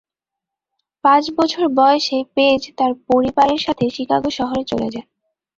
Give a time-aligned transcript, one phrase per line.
[1.03, 5.05] পাঁচ বছর বয়সে পেজ তার পরিবারের সাথে শিকাগো শহরে চলে যান।